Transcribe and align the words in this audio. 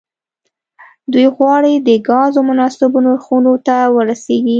دوی 1.11 1.27
غواړي 1.37 1.73
د 1.77 1.89
ګازو 2.07 2.39
مناسبو 2.49 2.99
نرخونو 3.05 3.53
ته 3.67 3.75
ورسیږي 3.95 4.49